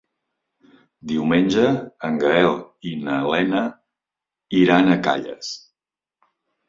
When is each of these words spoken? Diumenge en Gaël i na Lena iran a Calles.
Diumenge 1.11 1.65
en 2.09 2.17
Gaël 2.25 2.57
i 2.93 2.95
na 3.03 3.19
Lena 3.33 3.61
iran 4.65 4.91
a 4.97 5.01
Calles. 5.09 5.53